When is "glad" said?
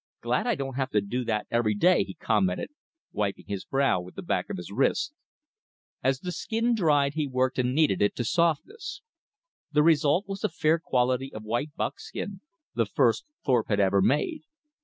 0.21-0.47